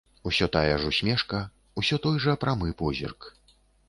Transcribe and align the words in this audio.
Усё 0.29 0.45
тая 0.53 0.77
ж 0.83 0.87
усмешка, 0.93 1.41
усё 1.81 1.99
той 2.05 2.17
жа 2.25 2.33
прамы 2.45 2.73
позірк. 2.81 3.29